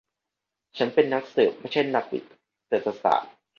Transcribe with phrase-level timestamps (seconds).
[0.77, 2.35] ฉันเป็นนักสืบ ไม่ใช่นักไม่ใช่นัก
[2.67, 3.31] เศรษฐศาสตร์